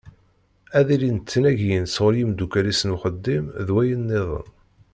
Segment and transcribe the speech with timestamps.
[0.77, 4.47] Ad ilint tnagiyin sɣur yimeddukkal-is n uxeddim d wayen-nniḍen.